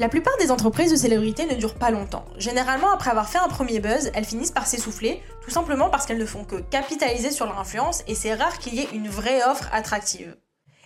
[0.00, 2.24] La plupart des entreprises de célébrité ne durent pas longtemps.
[2.38, 6.16] Généralement, après avoir fait un premier buzz, elles finissent par s'essouffler, tout simplement parce qu'elles
[6.16, 9.42] ne font que capitaliser sur leur influence et c'est rare qu'il y ait une vraie
[9.44, 10.38] offre attractive.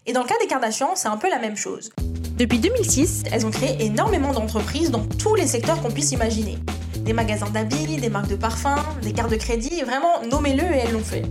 [0.07, 1.93] Et dans le cas des Kardashians, c'est un peu la même chose.
[2.37, 6.59] Depuis 2006, elles ont créé énormément d'entreprises dans tous les secteurs qu'on puisse imaginer.
[6.97, 10.93] Des magasins d'habits, des marques de parfums, des cartes de crédit, vraiment nommez-le et elles
[10.93, 11.23] l'ont fait.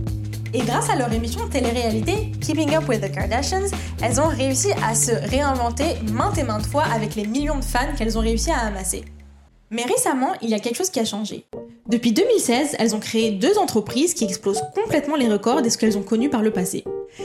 [0.56, 4.68] Et grâce à leur émission de télé-réalité, Keeping Up with the Kardashians, elles ont réussi
[4.88, 8.52] à se réinventer maintes et maintes fois avec les millions de fans qu'elles ont réussi
[8.52, 9.04] à amasser.
[9.70, 11.44] Mais récemment, il y a quelque chose qui a changé.
[11.88, 15.98] Depuis 2016, elles ont créé deux entreprises qui explosent complètement les records de ce qu'elles
[15.98, 16.84] ont connu par le passé.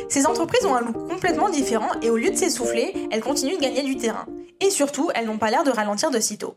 [0.10, 3.62] Ces entreprises ont un look complètement différent et au lieu de s'essouffler, elles continuent de
[3.62, 4.26] gagner du terrain.
[4.60, 6.56] Et surtout, elles n'ont pas l'air de ralentir de sitôt.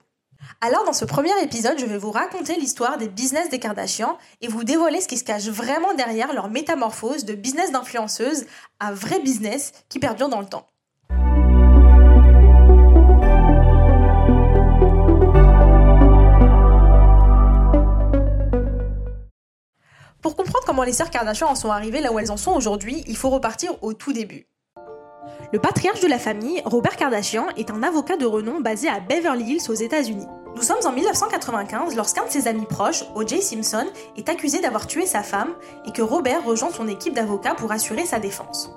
[0.61, 4.49] Alors dans ce premier épisode, je vais vous raconter l'histoire des business des Kardashians et
[4.49, 8.45] vous dévoiler ce qui se cache vraiment derrière leur métamorphose de business d'influenceuse
[8.81, 10.67] à vrai business qui perdure dans le temps.
[20.21, 23.03] Pour comprendre comment les sœurs Kardashian en sont arrivées là où elles en sont aujourd'hui,
[23.09, 24.47] il faut repartir au tout début.
[25.53, 29.45] Le patriarche de la famille, Robert Kardashian, est un avocat de renom basé à Beverly
[29.45, 30.27] Hills aux États-Unis.
[30.57, 33.43] Nous sommes en 1995 lorsqu'un de ses amis proches, O.J.
[33.43, 33.87] Simpson,
[34.17, 35.51] est accusé d'avoir tué sa femme
[35.87, 38.71] et que Robert rejoint son équipe d'avocats pour assurer sa défense.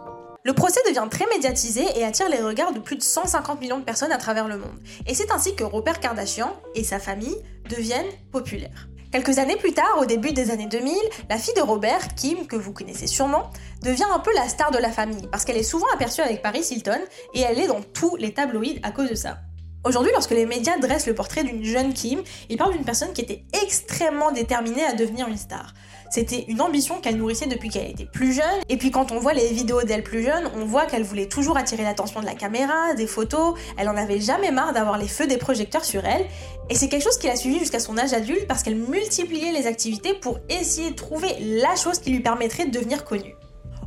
[0.43, 3.85] Le procès devient très médiatisé et attire les regards de plus de 150 millions de
[3.85, 4.77] personnes à travers le monde.
[5.07, 7.37] Et c'est ainsi que Robert Kardashian et sa famille
[7.69, 8.89] deviennent populaires.
[9.15, 10.93] Quelques années plus tard, au début des années 2000,
[11.29, 13.49] la fille de Robert, Kim, que vous connaissez sûrement,
[13.81, 16.67] devient un peu la star de la famille parce qu'elle est souvent aperçue avec Paris
[16.69, 16.99] Hilton
[17.33, 19.37] et elle est dans tous les tabloïds à cause de ça.
[19.85, 23.21] Aujourd'hui, lorsque les médias dressent le portrait d'une jeune Kim, ils parlent d'une personne qui
[23.21, 25.73] était extrêmement déterminée à devenir une star.
[26.15, 29.33] C'était une ambition qu'elle nourrissait depuis qu'elle était plus jeune, et puis quand on voit
[29.33, 32.93] les vidéos d'elle plus jeune, on voit qu'elle voulait toujours attirer l'attention de la caméra,
[32.93, 36.25] des photos, elle en avait jamais marre d'avoir les feux des projecteurs sur elle,
[36.69, 39.67] et c'est quelque chose qui l'a suivi jusqu'à son âge adulte parce qu'elle multipliait les
[39.67, 43.35] activités pour essayer de trouver la chose qui lui permettrait de devenir connue.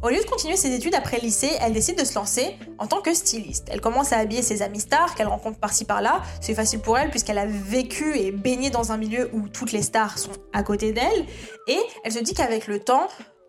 [0.00, 2.86] Au lieu de continuer ses études après le lycée, elle décide de se lancer en
[2.86, 3.66] tant que styliste.
[3.68, 6.22] Elle commence à habiller ses amis stars qu'elle rencontre par-ci par-là.
[6.40, 9.82] C'est facile pour elle puisqu'elle a vécu et baigné dans un milieu où toutes les
[9.82, 11.26] stars sont à côté d'elle.
[11.66, 13.08] Et elle se dit qu'avec le temps,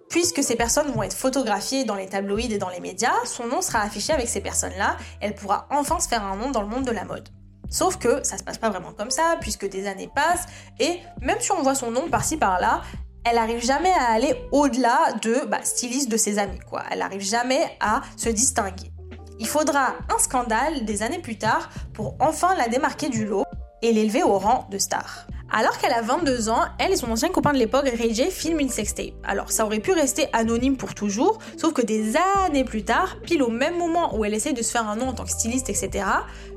[0.09, 3.61] puisque ces personnes vont être photographiées dans les tabloïds et dans les médias, son nom
[3.61, 4.97] sera affiché avec ces personnes-là.
[5.21, 7.29] Elle pourra enfin se faire un nom dans le monde de la mode.
[7.69, 10.47] Sauf que ça se passe pas vraiment comme ça, puisque des années passent,
[10.79, 12.81] et même si on voit son nom par-ci par-là,
[13.25, 16.83] elle arrive jamais à aller au-delà de bah, styliste de ses amis, quoi.
[16.91, 18.91] Elle arrive jamais à se distinguer.
[19.39, 23.45] Il faudra un scandale des années plus tard pour enfin la démarquer du lot
[23.81, 25.27] et l'élever au rang de star.
[25.51, 28.59] Alors qu'elle a 22 ans, elle et son ancien copain de l'époque, Ray J, filment
[28.59, 29.13] une sextape.
[29.23, 32.13] Alors ça aurait pu rester anonyme pour toujours, sauf que des
[32.45, 35.07] années plus tard, pile au même moment où elle essaye de se faire un nom
[35.07, 36.05] en tant que styliste, etc.,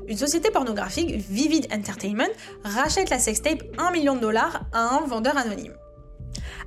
[0.07, 2.29] une société pornographique, Vivid Entertainment,
[2.63, 5.73] rachète la sextape 1 million de dollars à un vendeur anonyme.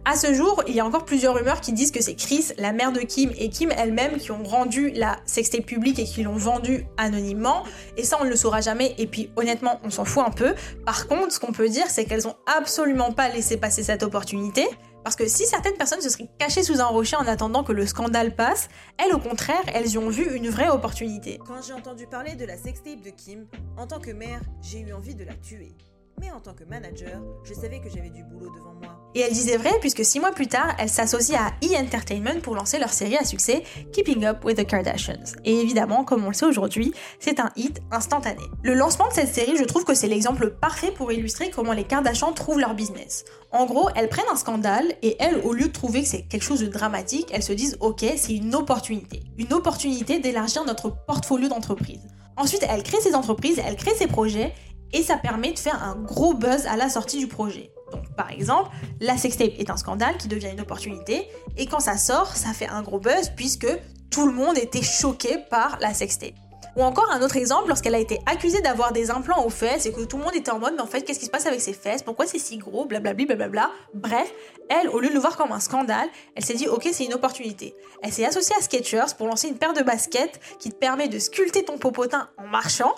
[0.04, 2.72] À ce jour, il y a encore plusieurs rumeurs qui disent que c'est Chris, la
[2.72, 6.36] mère de Kim et Kim elle-même qui ont rendu la sextape publique et qui l'ont
[6.36, 7.64] vendue anonymement.
[7.96, 8.94] Et ça, on ne le saura jamais.
[8.98, 10.54] Et puis, honnêtement, on s'en fout un peu.
[10.84, 14.66] Par contre, ce qu'on peut dire, c'est qu'elles ont absolument pas laissé passer cette opportunité.
[15.02, 17.86] Parce que si certaines personnes se seraient cachées sous un rocher en attendant que le
[17.86, 21.38] scandale passe, elles au contraire, elles y ont vu une vraie opportunité.
[21.46, 23.46] Quand j'ai entendu parler de la sextape de Kim,
[23.76, 25.76] en tant que mère, j'ai eu envie de la tuer
[26.20, 28.96] mais en tant que manager, je savais que j'avais du boulot devant moi.
[29.14, 31.76] Et elle disait vrai puisque six mois plus tard, elle s'associe à E!
[31.76, 33.62] Entertainment pour lancer leur série à succès
[33.92, 35.36] Keeping Up with the Kardashians.
[35.44, 38.42] Et évidemment, comme on le sait aujourd'hui, c'est un hit instantané.
[38.62, 41.84] Le lancement de cette série, je trouve que c'est l'exemple parfait pour illustrer comment les
[41.84, 43.24] Kardashians trouvent leur business.
[43.52, 46.42] En gros, elles prennent un scandale et elles, au lieu de trouver que c'est quelque
[46.42, 49.22] chose de dramatique, elles se disent ok, c'est une opportunité.
[49.38, 52.06] Une opportunité d'élargir notre portfolio d'entreprises.
[52.38, 54.52] Ensuite, elles créent ces entreprises, elles créent ces projets
[54.92, 57.70] et ça permet de faire un gros buzz à la sortie du projet.
[57.92, 58.70] Donc par exemple,
[59.00, 62.68] la sextape est un scandale qui devient une opportunité et quand ça sort, ça fait
[62.68, 63.68] un gros buzz puisque
[64.10, 66.34] tout le monde était choqué par la sextape.
[66.76, 69.92] Ou encore un autre exemple, lorsqu'elle a été accusée d'avoir des implants aux fesses et
[69.92, 71.60] que tout le monde était en mode mais en fait qu'est-ce qui se passe avec
[71.60, 72.02] ses fesses?
[72.02, 72.84] Pourquoi c'est si gros?
[72.84, 73.70] Blablabla blablabla.
[73.94, 74.30] Bref,
[74.68, 77.14] elle, au lieu de le voir comme un scandale, elle s'est dit ok c'est une
[77.14, 77.74] opportunité.
[78.02, 81.18] Elle s'est associée à Skechers pour lancer une paire de baskets qui te permet de
[81.18, 82.94] sculpter ton popotin en marchant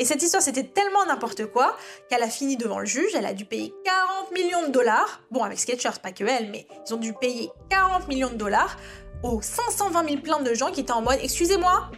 [0.00, 1.76] et cette histoire, c'était tellement n'importe quoi
[2.08, 5.20] qu'elle a fini devant le juge, elle a dû payer 40 millions de dollars.
[5.30, 8.78] Bon, avec Sketchers, pas que elle, mais ils ont dû payer 40 millions de dollars
[9.22, 11.90] aux 520 000 plaintes de gens qui étaient en mode Excusez-moi,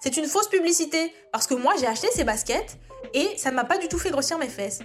[0.00, 2.78] c'est une fausse publicité parce que moi j'ai acheté ces baskets
[3.12, 4.78] et ça ne m'a pas du tout fait grossir mes fesses.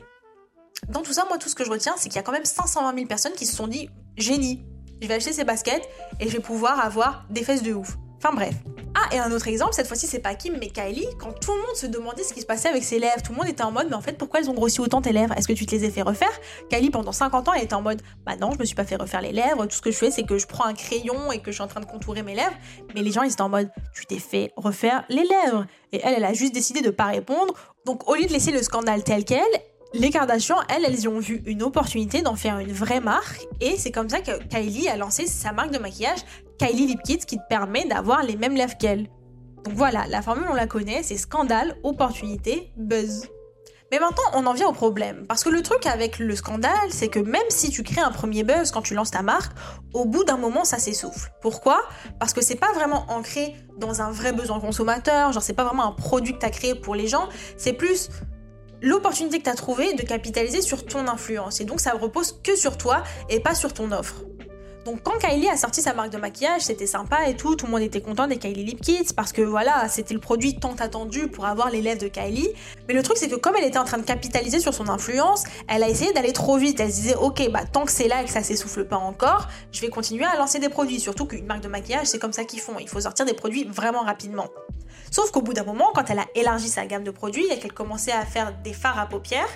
[0.89, 2.43] Dans tout ça, moi tout ce que je retiens, c'est qu'il y a quand même
[2.43, 3.87] 520 000 personnes qui se sont dit
[4.17, 4.65] Génie,
[4.99, 5.87] je vais acheter ces baskets
[6.19, 7.97] et je vais pouvoir avoir des fesses de ouf.
[8.23, 8.55] Enfin bref.
[8.95, 11.57] Ah, et un autre exemple, cette fois-ci c'est pas Kim mais Kylie, quand tout le
[11.57, 13.71] monde se demandait ce qui se passait avec ses lèvres, tout le monde était en
[13.71, 15.33] mode mais en fait pourquoi elles ont grossi autant tes lèvres?
[15.35, 16.31] Est-ce que tu te les as fait refaire?
[16.69, 18.95] Kylie pendant 50 ans elle était en mode bah non je me suis pas fait
[18.95, 21.39] refaire les lèvres, tout ce que je fais c'est que je prends un crayon et
[21.39, 22.55] que je suis en train de contourer mes lèvres,
[22.95, 25.65] mais les gens ils étaient en mode tu t'es fait refaire les lèvres.
[25.91, 27.53] Et elle elle a juste décidé de pas répondre,
[27.85, 29.43] donc au lieu de laisser le scandale tel quel,
[29.93, 33.45] les Kardashian, elles, elles y ont vu une opportunité d'en faire une vraie marque.
[33.61, 36.21] Et c'est comme ça que Kylie a lancé sa marque de maquillage
[36.57, 39.09] Kylie Lip Kit qui te permet d'avoir les mêmes lèvres qu'elle.
[39.63, 43.27] Donc voilà, la formule on la connaît, c'est scandale, opportunité, buzz.
[43.93, 45.27] Mais maintenant, on en vient au problème.
[45.27, 48.43] Parce que le truc avec le scandale, c'est que même si tu crées un premier
[48.43, 49.55] buzz quand tu lances ta marque,
[49.93, 51.31] au bout d'un moment, ça s'essouffle.
[51.43, 51.79] Pourquoi?
[52.19, 55.85] Parce que c'est pas vraiment ancré dans un vrai besoin consommateur, genre c'est pas vraiment
[55.85, 58.09] un produit que tu as créé pour les gens, c'est plus
[58.81, 61.61] l'opportunité que tu as trouvée de capitaliser sur ton influence.
[61.61, 64.23] Et donc ça repose que sur toi et pas sur ton offre.
[64.85, 67.71] Donc quand Kylie a sorti sa marque de maquillage, c'était sympa et tout, tout le
[67.71, 71.27] monde était content des Kylie Lip Kits parce que voilà, c'était le produit tant attendu
[71.29, 72.49] pour avoir les lèvres de Kylie.
[72.87, 75.45] Mais le truc c'est que comme elle était en train de capitaliser sur son influence,
[75.69, 76.81] elle a essayé d'aller trop vite.
[76.81, 79.47] Elle se disait ok bah tant que c'est là et que ça s'essouffle pas encore,
[79.71, 80.99] je vais continuer à lancer des produits.
[80.99, 83.63] Surtout qu'une marque de maquillage c'est comme ça qu'ils font, il faut sortir des produits
[83.63, 84.47] vraiment rapidement.
[85.11, 87.73] Sauf qu'au bout d'un moment, quand elle a élargi sa gamme de produits et qu'elle
[87.73, 89.47] commençait à faire des fards à paupières,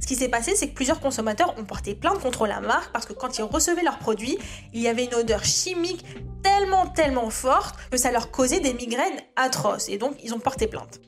[0.00, 3.06] ce qui s'est passé, c'est que plusieurs consommateurs ont porté plainte contre la marque parce
[3.06, 4.38] que quand ils recevaient leurs produits,
[4.72, 6.04] il y avait une odeur chimique
[6.42, 9.88] tellement, tellement forte que ça leur causait des migraines atroces.
[9.88, 11.00] Et donc, ils ont porté plainte.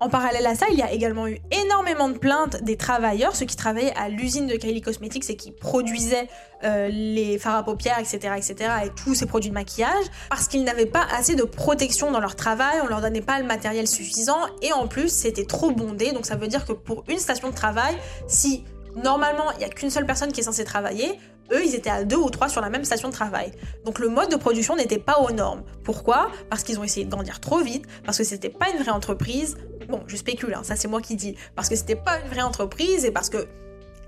[0.00, 3.46] En parallèle à ça, il y a également eu énormément de plaintes des travailleurs, ceux
[3.46, 6.28] qui travaillaient à l'usine de Kylie Cosmetics et qui produisaient
[6.62, 10.62] euh, les fards à paupières, etc., etc., et tous ces produits de maquillage, parce qu'ils
[10.62, 14.38] n'avaient pas assez de protection dans leur travail, on leur donnait pas le matériel suffisant,
[14.62, 17.54] et en plus, c'était trop bondé, donc ça veut dire que pour une station de
[17.54, 17.96] travail,
[18.28, 18.64] si
[19.02, 21.18] normalement il n'y a qu'une seule personne qui est censée travailler,
[21.52, 23.52] eux, ils étaient à deux ou trois sur la même station de travail.
[23.84, 25.62] Donc le mode de production n'était pas aux normes.
[25.84, 26.30] Pourquoi?
[26.50, 29.56] Parce qu'ils ont essayé de grandir trop vite, parce que c'était pas une vraie entreprise.
[29.88, 31.36] Bon, je spécule, hein, ça c'est moi qui dis.
[31.54, 33.46] Parce que c'était pas une vraie entreprise et parce que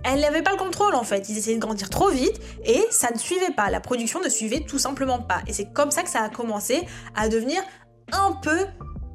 [0.02, 1.28] elle n'avait pas le contrôle en fait.
[1.28, 3.70] Ils essayaient de grandir trop vite et ça ne suivait pas.
[3.70, 5.43] La production ne suivait tout simplement pas.
[5.46, 7.62] Et c'est comme ça que ça a commencé à devenir
[8.12, 8.66] un peu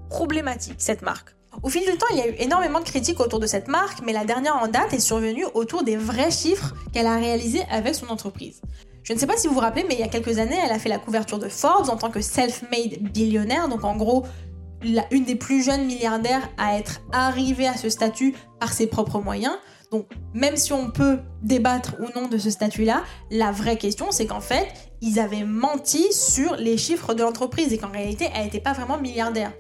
[0.10, 1.35] problématique cette marque.
[1.66, 4.02] Au fil du temps, il y a eu énormément de critiques autour de cette marque,
[4.06, 7.96] mais la dernière en date est survenue autour des vrais chiffres qu'elle a réalisés avec
[7.96, 8.62] son entreprise.
[9.02, 10.72] Je ne sais pas si vous vous rappelez, mais il y a quelques années, elle
[10.72, 14.26] a fait la couverture de Forbes en tant que self-made billionnaire, donc en gros,
[15.10, 19.58] une des plus jeunes milliardaires à être arrivée à ce statut par ses propres moyens.
[19.92, 24.28] Donc, même si on peut débattre ou non de ce statut-là, la vraie question, c'est
[24.28, 24.68] qu'en fait,
[25.02, 29.00] ils avaient menti sur les chiffres de l'entreprise et qu'en réalité, elle n'était pas vraiment
[29.00, 29.52] milliardaire.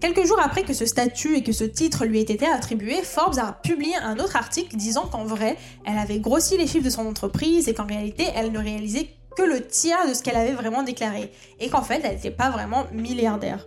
[0.00, 3.38] Quelques jours après que ce statut et que ce titre lui ait été attribué, Forbes
[3.38, 7.04] a publié un autre article disant qu'en vrai, elle avait grossi les chiffres de son
[7.04, 10.84] entreprise et qu'en réalité, elle ne réalisait que le tiers de ce qu'elle avait vraiment
[10.84, 11.32] déclaré.
[11.58, 13.66] Et qu'en fait, elle n'était pas vraiment milliardaire.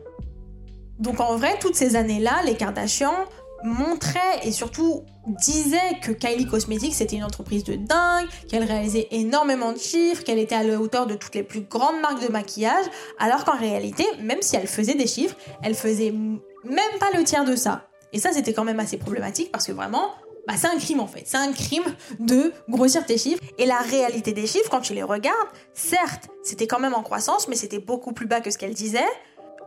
[1.00, 3.26] Donc en vrai, toutes ces années-là, les Kardashians
[3.64, 9.72] montrait et surtout disait que Kylie Cosmetics c'était une entreprise de dingue, qu'elle réalisait énormément
[9.74, 12.86] de chiffres, qu'elle était à la hauteur de toutes les plus grandes marques de maquillage,
[13.20, 17.46] alors qu'en réalité, même si elle faisait des chiffres, elle faisait même pas le tiers
[17.46, 17.88] de ça.
[18.14, 20.12] Et ça, c'était quand même assez problématique parce que vraiment,
[20.48, 21.24] bah, c'est un crime en fait.
[21.26, 21.84] C'est un crime
[22.20, 23.42] de grossir tes chiffres.
[23.58, 27.48] Et la réalité des chiffres, quand tu les regardes, certes, c'était quand même en croissance,
[27.48, 29.00] mais c'était beaucoup plus bas que ce qu'elle disait.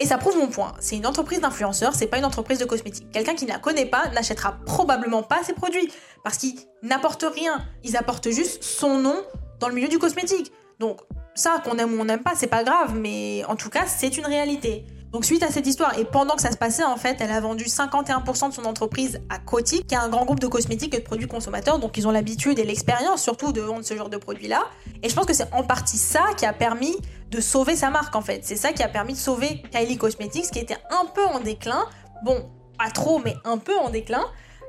[0.01, 0.75] Et ça prouve mon point.
[0.81, 3.11] C'est une entreprise d'influenceurs, c'est pas une entreprise de cosmétiques.
[3.13, 5.93] Quelqu'un qui ne la connaît pas n'achètera probablement pas ces produits
[6.25, 7.65] parce qu'ils n'apportent rien.
[7.85, 9.17] Ils apportent juste son nom
[9.61, 10.53] dans le milieu du cosmétique.
[10.81, 11.01] Donc
[11.35, 14.17] ça, qu'on aime ou on n'aime pas, c'est pas grave, mais en tout cas, c'est
[14.17, 14.85] une réalité.
[15.15, 17.39] Donc suite à cette histoire, et pendant que ça se passait, en fait, elle a
[17.39, 20.99] vendu 51% de son entreprise à Coty, qui est un grand groupe de cosmétiques et
[20.99, 24.17] de produits consommateurs, donc ils ont l'habitude et l'expérience surtout de vendre ce genre de
[24.17, 24.65] produits-là.
[25.05, 26.97] Et je pense que c'est en partie ça qui a permis
[27.31, 28.41] de sauver sa marque, en fait.
[28.43, 31.87] C'est ça qui a permis de sauver Kylie Cosmetics, qui était un peu en déclin.
[32.25, 34.25] Bon, pas trop, mais un peu en déclin.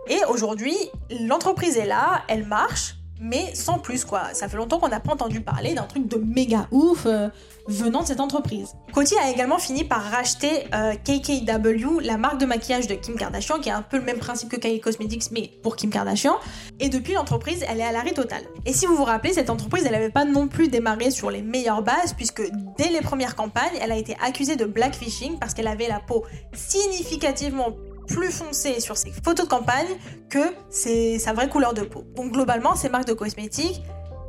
[0.09, 0.77] Et aujourd'hui,
[1.21, 4.33] l'entreprise est là, elle marche, mais sans plus quoi.
[4.33, 7.29] Ça fait longtemps qu'on n'a pas entendu parler d'un truc de méga ouf euh,
[7.67, 8.73] venant de cette entreprise.
[8.93, 13.59] Coty a également fini par racheter euh, KKW, la marque de maquillage de Kim Kardashian,
[13.59, 16.35] qui est un peu le même principe que Kylie Cosmetics, mais pour Kim Kardashian.
[16.79, 18.43] Et depuis, l'entreprise, elle est à l'arrêt total.
[18.65, 21.41] Et si vous vous rappelez, cette entreprise, elle n'avait pas non plus démarré sur les
[21.41, 22.43] meilleures bases, puisque
[22.77, 26.23] dès les premières campagnes, elle a été accusée de blackfishing parce qu'elle avait la peau
[26.53, 27.75] significativement
[28.07, 29.87] plus foncé sur ses photos de campagne
[30.29, 32.03] que c'est sa vraie couleur de peau.
[32.15, 33.81] Donc globalement, ces marques de cosmétiques,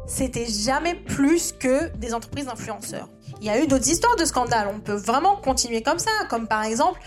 [0.06, 3.08] c'était jamais plus que des entreprises d'influenceurs.
[3.40, 6.46] Il y a eu d'autres histoires de scandales, on peut vraiment continuer comme ça, comme
[6.46, 7.00] par exemple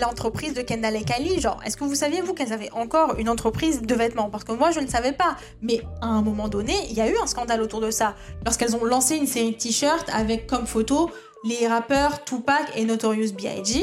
[0.00, 1.40] l'entreprise de Kendall et Kylie.
[1.40, 4.28] Genre, est-ce que vous saviez, vous, qu'elles avaient encore une entreprise de vêtements?
[4.28, 5.36] Parce que moi, je ne savais pas.
[5.62, 8.14] Mais à un moment donné, il y a eu un scandale autour de ça.
[8.44, 11.10] Lorsqu'elles ont lancé une série de t-shirts avec comme photo
[11.44, 13.82] les rappeurs Tupac et Notorious B.I.G.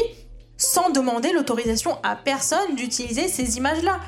[0.60, 4.00] sans demander l'autorisation à personne d'utiliser ces images-là.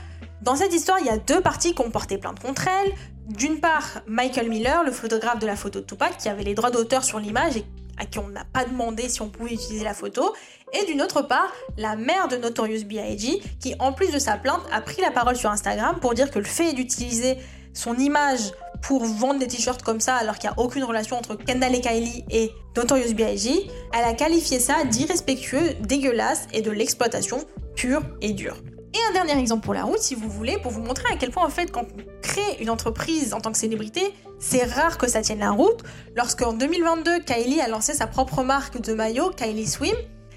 [0.42, 2.94] Dans cette histoire, il y a deux parties qui ont porté plainte contre elle.
[3.28, 6.70] D'une part, Michael Miller, le photographe de la photo de Tupac, qui avait les droits
[6.70, 7.66] d'auteur sur l'image et
[7.98, 10.34] à qui on n'a pas demandé si on pouvait utiliser la photo.
[10.74, 14.62] Et d'une autre part, la mère de Notorious B.I.G., qui en plus de sa plainte
[14.72, 17.38] a pris la parole sur Instagram pour dire que le fait d'utiliser
[17.74, 18.52] son image
[18.82, 21.82] pour vendre des t-shirts comme ça alors qu'il n'y a aucune relation entre Kendall et
[21.82, 27.46] Kylie et Notorious B.I.G., elle a qualifié ça d'irrespectueux, dégueulasse et de l'exploitation
[27.76, 28.58] pure et dure.
[28.94, 31.32] Et un dernier exemple pour la route, si vous voulez, pour vous montrer à quel
[31.32, 34.02] point en fait quand on crée une entreprise en tant que célébrité,
[34.40, 35.84] c'est rare que ça tienne la route.
[36.16, 39.96] Lorsqu'en 2022, Kylie a lancé sa propre marque de maillot, Kylie Swim,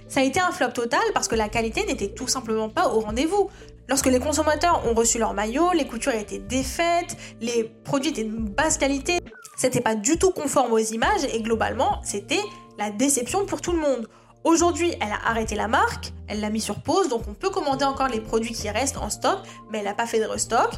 [0.09, 3.01] ça a été un flop total parce que la qualité n'était tout simplement pas au
[3.01, 3.51] rendez-vous.
[3.88, 8.37] Lorsque les consommateurs ont reçu leur maillot, les coutures étaient défaites, les produits étaient de
[8.37, 9.19] basse qualité,
[9.57, 12.41] c'était pas du tout conforme aux images et globalement, c'était
[12.79, 14.09] la déception pour tout le monde.
[14.43, 17.85] Aujourd'hui, elle a arrêté la marque, elle l'a mis sur pause, donc on peut commander
[17.85, 19.38] encore les produits qui restent en stock,
[19.71, 20.71] mais elle n'a pas fait de restock.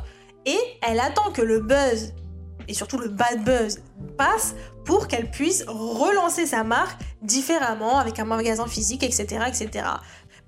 [0.45, 2.13] Et elle attend que le buzz,
[2.69, 3.81] et surtout le bad buzz,
[4.17, 9.45] passe pour qu'elle puisse relancer sa marque différemment, avec un magasin physique, etc.
[9.49, 9.85] etc.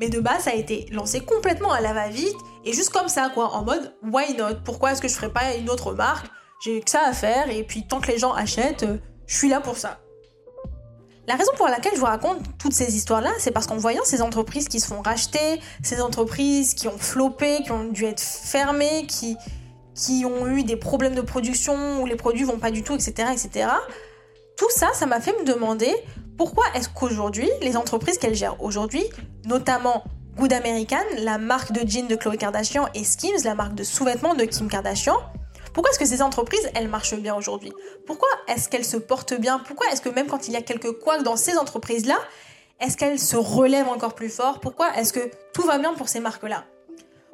[0.01, 3.31] Mais de base, ça a été lancé complètement à la va-vite, et juste comme ça,
[3.35, 4.61] quoi, en mode why not?
[4.65, 6.27] Pourquoi est-ce que je ferais pas une autre marque?
[6.65, 9.49] J'ai que ça à faire, et puis tant que les gens achètent, euh, je suis
[9.49, 10.01] là pour ça.
[11.29, 14.23] La raison pour laquelle je vous raconte toutes ces histoires-là, c'est parce qu'en voyant ces
[14.23, 19.05] entreprises qui se font racheter, ces entreprises qui ont floppé, qui ont dû être fermées,
[19.07, 19.37] qui,
[19.95, 23.29] qui ont eu des problèmes de production où les produits vont pas du tout, etc.,
[23.31, 23.69] etc.
[24.57, 25.95] Tout ça, ça m'a fait me demander
[26.39, 29.05] pourquoi est-ce qu'aujourd'hui, les entreprises qu'elles gèrent aujourd'hui,
[29.45, 30.05] notamment
[30.37, 34.35] Good American, la marque de jeans de Khloe Kardashian, et Skims, la marque de sous-vêtements
[34.35, 35.17] de Kim Kardashian,
[35.75, 37.73] pourquoi est-ce que ces entreprises, elles marchent bien aujourd'hui?
[38.07, 39.59] Pourquoi est-ce qu'elles se portent bien?
[39.59, 42.19] Pourquoi est-ce que même quand il y a quelques couacs dans ces entreprises-là,
[42.81, 44.61] est-ce qu'elles se relèvent encore plus fort?
[44.61, 46.65] Pourquoi est-ce que tout va bien pour ces marques-là?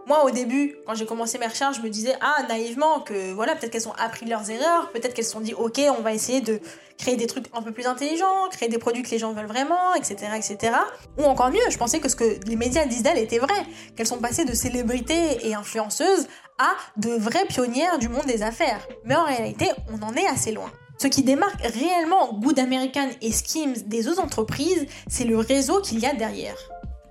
[0.07, 3.55] Moi, au début, quand j'ai commencé mes recherches, je me disais, ah, naïvement, que voilà,
[3.55, 6.41] peut-être qu'elles ont appris leurs erreurs, peut-être qu'elles se sont dit, ok, on va essayer
[6.41, 6.61] de
[6.99, 9.95] créer des trucs un peu plus intelligents, créer des produits que les gens veulent vraiment,
[9.95, 10.75] etc., etc.
[11.19, 13.55] Ou encore mieux, je pensais que ce que les médias disent d'elles était vrai,
[13.97, 18.87] qu'elles sont passées de célébrités et influenceuses à de vraies pionnières du monde des affaires.
[19.05, 20.71] Mais en réalité, on en est assez loin.
[20.99, 25.99] Ce qui démarque réellement Good American et Skims des autres entreprises, c'est le réseau qu'il
[25.99, 26.57] y a derrière.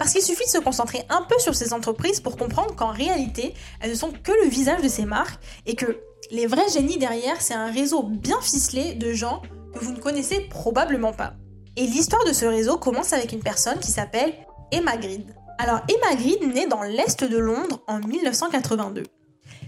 [0.03, 3.53] Parce qu'il suffit de se concentrer un peu sur ces entreprises pour comprendre qu'en réalité,
[3.79, 5.97] elles ne sont que le visage de ces marques et que
[6.29, 9.41] les vrais génies derrière, c'est un réseau bien ficelé de gens
[9.73, 11.35] que vous ne connaissez probablement pas.
[11.77, 14.33] Et l'histoire de ce réseau commence avec une personne qui s'appelle
[14.73, 15.33] Emma Grid.
[15.57, 19.03] Alors Emma Grid naît dans l'est de Londres en 1982.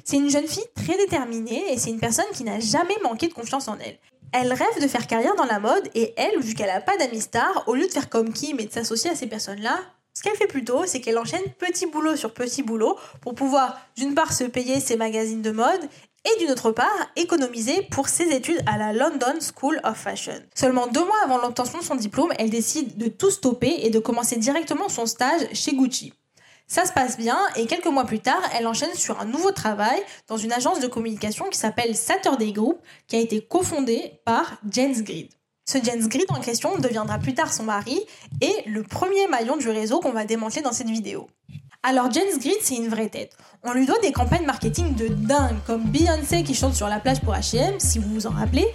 [0.03, 3.33] C'est une jeune fille très déterminée et c'est une personne qui n'a jamais manqué de
[3.33, 3.99] confiance en elle.
[4.33, 7.21] Elle rêve de faire carrière dans la mode et elle, vu qu'elle n'a pas d'amis
[7.21, 9.79] stars, au lieu de faire comme Kim et de s'associer à ces personnes-là,
[10.15, 14.15] ce qu'elle fait plutôt, c'est qu'elle enchaîne petit boulot sur petit boulot pour pouvoir d'une
[14.15, 15.89] part se payer ses magazines de mode
[16.23, 20.41] et d'une autre part économiser pour ses études à la London School of Fashion.
[20.55, 23.99] Seulement deux mois avant l'obtention de son diplôme, elle décide de tout stopper et de
[23.99, 26.13] commencer directement son stage chez Gucci.
[26.65, 30.01] Ça se passe bien et quelques mois plus tard, elle enchaîne sur un nouveau travail
[30.27, 35.03] dans une agence de communication qui s'appelle Saturday Group, qui a été cofondée par James
[35.03, 35.29] Grid.
[35.67, 37.99] Ce James Grid en question deviendra plus tard son mari
[38.39, 41.27] et le premier maillon du réseau qu'on va démanteler dans cette vidéo.
[41.81, 43.35] Alors James Grid, c'est une vraie tête.
[43.63, 47.19] On lui doit des campagnes marketing de dingue, comme Beyoncé qui chante sur la plage
[47.21, 48.67] pour H&M, si vous vous en rappelez,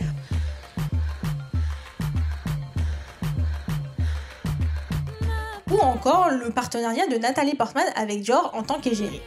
[5.70, 9.20] ou encore le partenariat de Nathalie Portman avec Dior en tant qu'égérie.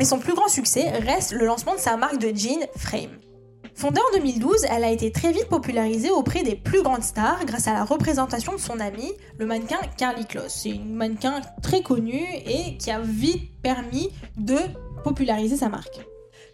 [0.00, 3.18] Mais son plus grand succès reste le lancement de sa marque de jeans Frame.
[3.74, 7.68] Fondée en 2012, elle a été très vite popularisée auprès des plus grandes stars grâce
[7.68, 10.60] à la représentation de son amie, le mannequin Carly Kloss.
[10.62, 14.56] C'est une mannequin très connue et qui a vite permis de
[15.04, 16.00] populariser sa marque.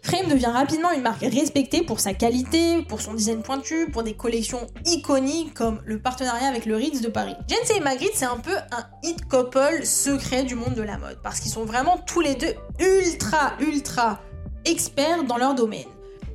[0.01, 4.13] Frame devient rapidement une marque respectée pour sa qualité, pour son design pointu, pour des
[4.13, 7.35] collections iconiques comme le partenariat avec le Ritz de Paris.
[7.47, 11.19] Jensen et Magritte, c'est un peu un hit couple secret du monde de la mode
[11.23, 14.19] parce qu'ils sont vraiment tous les deux ultra, ultra
[14.65, 15.85] experts dans leur domaine.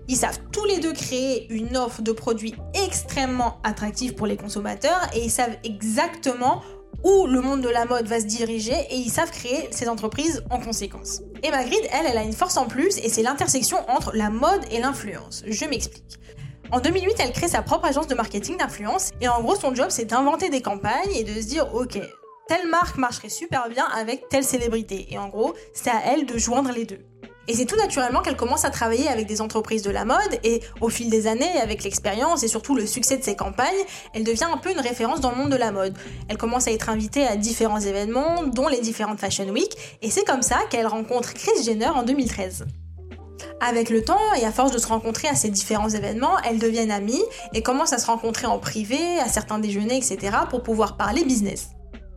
[0.09, 5.00] Ils savent tous les deux créer une offre de produits extrêmement attractive pour les consommateurs
[5.14, 6.62] et ils savent exactement
[7.04, 10.42] où le monde de la mode va se diriger et ils savent créer ces entreprises
[10.50, 11.23] en conséquence.
[11.42, 14.64] Et Magritte, elle, elle a une force en plus et c'est l'intersection entre la mode
[14.71, 15.42] et l'influence.
[15.47, 16.18] Je m'explique.
[16.71, 19.87] En 2008, elle crée sa propre agence de marketing d'influence et en gros, son job,
[19.90, 21.99] c'est d'inventer des campagnes et de se dire, ok,
[22.49, 25.09] telle marque marcherait super bien avec telle célébrité.
[25.11, 27.00] Et en gros, c'est à elle de joindre les deux.
[27.49, 30.61] Et c'est tout naturellement qu'elle commence à travailler avec des entreprises de la mode et
[30.81, 33.67] au fil des années, avec l'expérience et surtout le succès de ses campagnes,
[34.15, 35.95] elle devient un peu une référence dans le monde de la mode.
[36.29, 40.25] Elle commence à être invitée à différents événements, dont les différentes Fashion Week, et c'est
[40.25, 42.67] comme ça qu'elle rencontre Chris Jenner en 2013.
[43.61, 46.91] Avec le temps et à force de se rencontrer à ces différents événements, elles deviennent
[46.91, 47.23] amies
[47.55, 50.37] et commencent à se rencontrer en privé, à certains déjeuners, etc.
[50.49, 51.71] pour pouvoir parler business.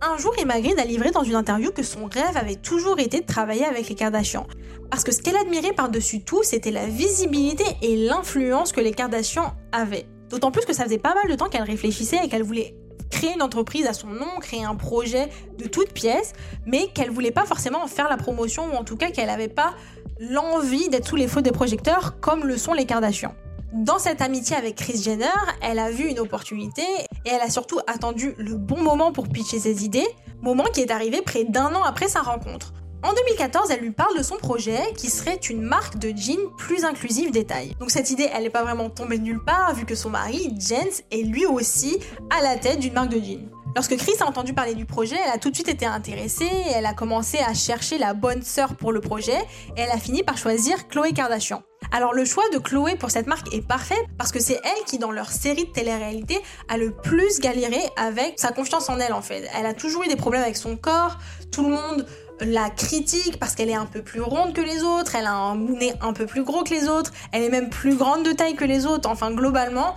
[0.07, 3.25] Un jour, Emma a livré dans une interview que son rêve avait toujours été de
[3.25, 4.45] travailler avec les Kardashians.
[4.91, 9.55] Parce que ce qu'elle admirait par-dessus tout, c'était la visibilité et l'influence que les Kardashians
[9.71, 10.05] avaient.
[10.29, 12.75] D'autant plus que ça faisait pas mal de temps qu'elle réfléchissait et qu'elle voulait
[13.09, 16.33] créer une entreprise à son nom, créer un projet de toutes pièces,
[16.67, 19.73] mais qu'elle voulait pas forcément faire la promotion ou en tout cas qu'elle n'avait pas
[20.19, 23.33] l'envie d'être sous les feux des projecteurs comme le sont les Kardashians.
[23.75, 25.25] Dans cette amitié avec Chris Jenner,
[25.61, 26.81] elle a vu une opportunité
[27.25, 30.07] et elle a surtout attendu le bon moment pour pitcher ses idées,
[30.41, 32.71] moment qui est arrivé près d'un an après sa rencontre.
[33.03, 36.85] En 2014, elle lui parle de son projet qui serait une marque de jeans plus
[36.85, 37.75] inclusive des tailles.
[37.81, 40.55] Donc cette idée, elle n'est pas vraiment tombée de nulle part vu que son mari,
[40.57, 43.49] Jens, est lui aussi à la tête d'une marque de jeans.
[43.75, 46.71] Lorsque Chris a entendu parler du projet, elle a tout de suite été intéressée et
[46.75, 49.37] elle a commencé à chercher la bonne sœur pour le projet
[49.75, 51.61] et elle a fini par choisir Chloé Kardashian.
[51.91, 54.97] Alors le choix de Chloé pour cette marque est parfait parce que c'est elle qui
[54.97, 56.39] dans leur série de télé-réalité
[56.69, 59.45] a le plus galéré avec sa confiance en elle en fait.
[59.59, 61.17] Elle a toujours eu des problèmes avec son corps,
[61.51, 62.05] tout le monde
[62.39, 65.57] la critique parce qu'elle est un peu plus ronde que les autres, elle a un
[65.57, 68.55] nez un peu plus gros que les autres, elle est même plus grande de taille
[68.55, 69.95] que les autres, enfin globalement,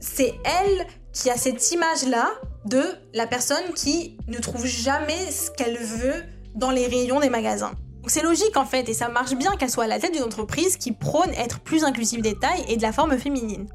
[0.00, 0.86] c'est elle
[1.18, 2.30] qui a cette image-là
[2.64, 6.22] de la personne qui ne trouve jamais ce qu'elle veut
[6.54, 7.72] dans les rayons des magasins.
[8.06, 10.76] C'est logique en fait, et ça marche bien qu'elle soit à la tête d'une entreprise
[10.76, 13.66] qui prône être plus inclusive des tailles et de la forme féminine.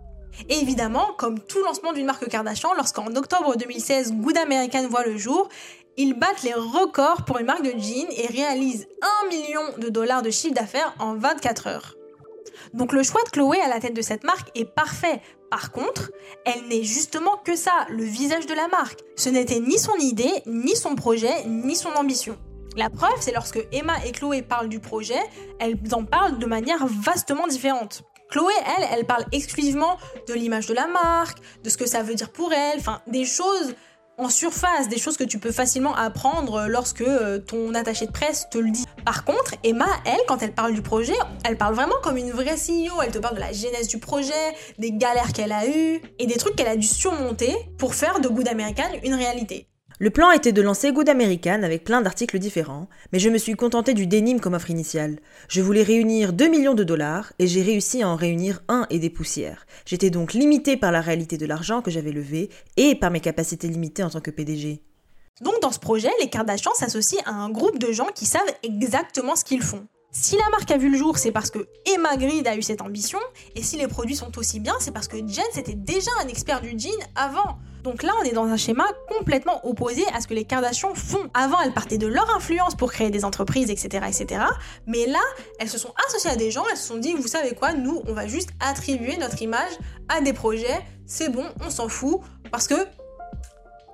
[0.50, 5.18] Et évidemment, comme tout lancement d'une marque Kardashian, lorsqu'en octobre 2016, Good American voit le
[5.18, 5.50] jour,
[5.98, 8.88] ils battent les records pour une marque de jeans et réalisent
[9.26, 11.96] 1 million de dollars de chiffre d'affaires en 24 heures.
[12.74, 15.22] Donc le choix de Chloé à la tête de cette marque est parfait.
[15.50, 16.12] Par contre,
[16.46, 19.00] elle n'est justement que ça, le visage de la marque.
[19.16, 22.38] Ce n'était ni son idée, ni son projet, ni son ambition.
[22.76, 25.22] La preuve, c'est lorsque Emma et Chloé parlent du projet,
[25.60, 28.04] elles en parlent de manière vastement différente.
[28.32, 32.16] Chloé, elle, elle parle exclusivement de l'image de la marque, de ce que ça veut
[32.16, 33.76] dire pour elle, enfin des choses
[34.30, 38.58] surface, des choses que tu peux facilement apprendre lorsque euh, ton attaché de presse te
[38.58, 38.86] le dit.
[39.06, 42.56] Par contre, Emma, elle, quand elle parle du projet, elle parle vraiment comme une vraie
[42.56, 43.02] CEO.
[43.04, 44.34] Elle te parle de la genèse du projet,
[44.78, 48.28] des galères qu'elle a eues et des trucs qu'elle a dû surmonter pour faire de
[48.28, 49.68] Good American une réalité.
[50.04, 53.54] Le plan était de lancer Good American avec plein d'articles différents, mais je me suis
[53.54, 55.20] contenté du dénime comme offre initiale.
[55.48, 59.00] Je voulais réunir 2 millions de dollars et j'ai réussi à en réunir un et
[59.00, 59.66] des poussières.
[59.86, 63.70] J'étais donc limité par la réalité de l'argent que j'avais levé et par mes capacités
[63.70, 64.82] limitées en tant que PDG.
[65.40, 69.38] Donc dans ce projet, les Kardashians s'associent à un groupe de gens qui savent exactement
[69.38, 69.88] ce qu'ils font.
[70.12, 72.82] Si la marque a vu le jour, c'est parce que Emma Grid a eu cette
[72.82, 73.20] ambition,
[73.56, 76.60] et si les produits sont aussi bien, c'est parce que Jens était déjà un expert
[76.60, 77.58] du jean avant.
[77.84, 81.30] Donc là, on est dans un schéma complètement opposé à ce que les Kardashians font.
[81.34, 84.46] Avant, elles partaient de leur influence pour créer des entreprises, etc., etc.
[84.88, 85.20] Mais là,
[85.60, 88.02] elles se sont associées à des gens, elles se sont dit, vous savez quoi, nous,
[88.08, 89.72] on va juste attribuer notre image
[90.08, 90.80] à des projets.
[91.06, 92.88] C'est bon, on s'en fout, parce que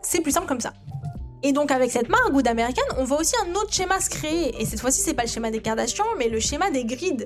[0.03, 0.73] c'est plus simple comme ça.
[1.41, 4.61] Et donc avec cette marque Good American, on voit aussi un autre schéma se créer.
[4.61, 7.25] Et cette fois-ci, c'est pas le schéma des Kardashians, mais le schéma des grids.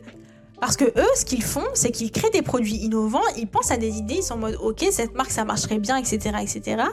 [0.63, 3.75] Parce que eux, ce qu'ils font, c'est qu'ils créent des produits innovants, ils pensent à
[3.75, 6.37] des idées, ils sont en mode ok, cette marque ça marcherait bien, etc.
[6.41, 6.83] etc.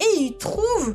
[0.00, 0.94] Et ils trouvent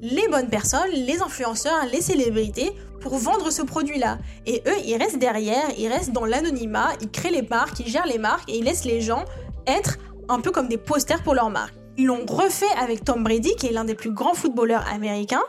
[0.00, 4.16] les bonnes personnes, les influenceurs, les célébrités pour vendre ce produit-là.
[4.46, 8.06] Et eux, ils restent derrière, ils restent dans l'anonymat, ils créent les marques, ils gèrent
[8.06, 9.26] les marques et ils laissent les gens
[9.66, 9.98] être
[10.30, 11.74] un peu comme des posters pour leur marque.
[11.98, 15.44] Ils l'ont refait avec Tom Brady, qui est l'un des plus grands footballeurs américains,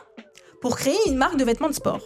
[0.59, 2.01] pour créer une marque de vêtements de sport.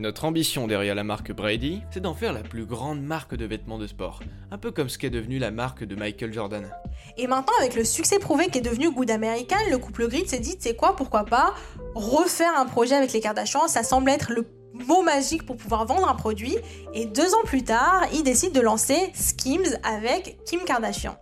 [0.00, 3.76] Notre ambition derrière la marque Brady, c'est d'en faire la plus grande marque de vêtements
[3.76, 6.74] de sport, un peu comme ce qu'est devenu la marque de Michael Jordan.
[7.18, 10.56] Et maintenant, avec le succès prouvé qu'est devenu Good American, le couple Grid s'est dit,
[10.58, 11.52] c'est quoi, pourquoi pas,
[11.94, 16.08] refaire un projet avec les Kardashians, ça semble être le mot magique pour pouvoir vendre
[16.08, 16.56] un produit.
[16.94, 21.14] Et deux ans plus tard, ils décident de lancer Skims avec Kim Kardashian.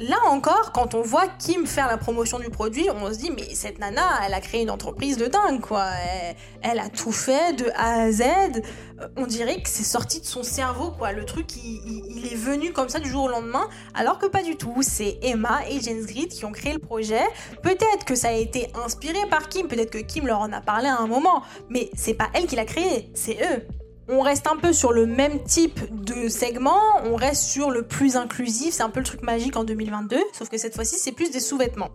[0.00, 3.54] Là encore, quand on voit Kim faire la promotion du produit, on se dit mais
[3.54, 5.86] cette nana, elle a créé une entreprise de dingue quoi.
[6.62, 8.22] Elle, a tout fait de A à Z.
[8.22, 11.12] Euh, on dirait que c'est sorti de son cerveau quoi.
[11.12, 14.56] Le truc, il, est venu comme ça du jour au lendemain, alors que pas du
[14.56, 14.76] tout.
[14.80, 17.22] C'est Emma et James Grid qui ont créé le projet.
[17.62, 20.88] Peut-être que ça a été inspiré par Kim, peut-être que Kim leur en a parlé
[20.88, 23.81] à un moment, mais c'est pas elle qui l'a créé, c'est eux
[24.12, 28.16] on reste un peu sur le même type de segment, on reste sur le plus
[28.16, 31.30] inclusif, c'est un peu le truc magique en 2022, sauf que cette fois-ci c'est plus
[31.30, 31.88] des sous-vêtements.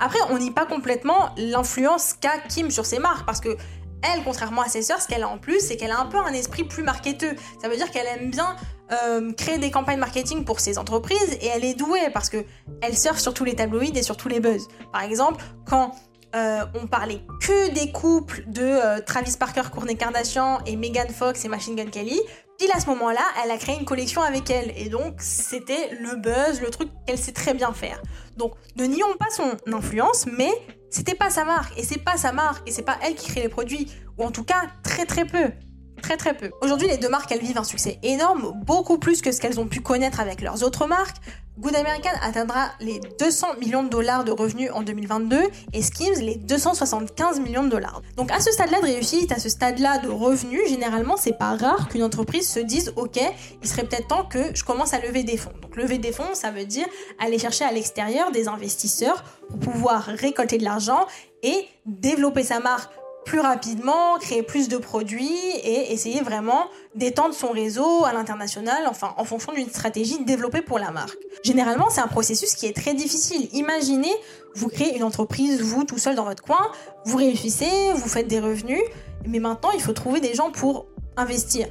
[0.00, 3.56] Après, on nie pas complètement l'influence qu'a Kim sur ses marques, parce que
[4.02, 6.16] elle, contrairement à ses sœurs, ce qu'elle a en plus, c'est qu'elle a un peu
[6.16, 7.34] un esprit plus marketeux.
[7.60, 8.56] Ça veut dire qu'elle aime bien
[8.92, 12.44] euh, créer des campagnes marketing pour ses entreprises et elle est douée parce que
[12.80, 14.68] elle surfe sur tous les tabloïds et sur tous les buzz.
[14.90, 15.94] Par exemple, quand
[16.34, 21.44] euh, on parlait que des couples de euh, Travis Parker, Kourtney Kardashian et Megan Fox
[21.44, 22.20] et Machine Gun Kelly.
[22.58, 24.72] Puis à ce moment-là, elle a créé une collection avec elle.
[24.76, 28.00] Et donc, c'était le buzz, le truc qu'elle sait très bien faire.
[28.36, 30.50] Donc, ne nions pas son influence, mais
[30.90, 31.76] c'était pas sa marque.
[31.78, 32.68] Et c'est pas sa marque.
[32.68, 33.90] Et c'est pas elle qui crée les produits.
[34.18, 35.50] Ou en tout cas, très très peu.
[36.02, 36.50] Très très peu.
[36.60, 39.66] Aujourd'hui, les deux marques, elles vivent un succès énorme, beaucoup plus que ce qu'elles ont
[39.66, 41.16] pu connaître avec leurs autres marques.
[41.58, 45.36] Good American atteindra les 200 millions de dollars de revenus en 2022
[45.74, 48.00] et Skims les 275 millions de dollars.
[48.16, 51.88] Donc à ce stade-là de réussite, à ce stade-là de revenus, généralement c'est pas rare
[51.88, 53.20] qu'une entreprise se dise ok,
[53.62, 55.52] il serait peut-être temps que je commence à lever des fonds.
[55.60, 56.86] Donc lever des fonds, ça veut dire
[57.18, 61.06] aller chercher à l'extérieur des investisseurs pour pouvoir récolter de l'argent
[61.42, 62.90] et développer sa marque
[63.24, 69.14] plus rapidement, créer plus de produits et essayer vraiment d'étendre son réseau à l'international, enfin
[69.16, 71.18] en fonction d'une stratégie développée pour la marque.
[71.44, 73.48] Généralement, c'est un processus qui est très difficile.
[73.52, 74.12] Imaginez,
[74.54, 76.72] vous créez une entreprise, vous tout seul dans votre coin,
[77.04, 78.82] vous réussissez, vous faites des revenus,
[79.26, 81.68] mais maintenant il faut trouver des gens pour investir.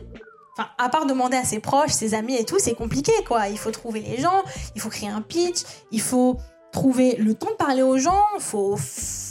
[0.54, 3.48] Enfin, à part demander à ses proches, ses amis et tout, c'est compliqué quoi.
[3.48, 4.44] Il faut trouver les gens,
[4.76, 5.60] il faut créer un pitch,
[5.92, 6.38] il faut
[6.72, 8.78] trouver le temps de parler aux gens, faut